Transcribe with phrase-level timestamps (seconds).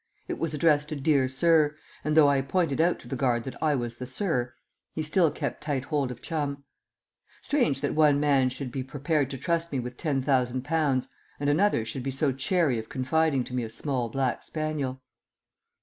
[0.27, 3.61] It was addressed to "Dear Sir," and though I pointed out to the guard that
[3.61, 4.55] I was the "Sir,"
[4.95, 6.63] he still kept tight hold of Chum.
[7.43, 11.07] Strange that one man should be prepared to trust me with £10,000,
[11.39, 15.03] and another should be so chary of confiding to me a small black spaniel.